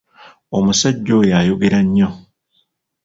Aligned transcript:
Omusajja 0.57 1.11
oyo 1.21 1.33
ayogera 1.39 1.79
nnyo. 1.85 2.09